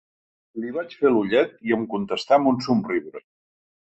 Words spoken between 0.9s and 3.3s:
fer l'ullet, i em contestà amb un somriure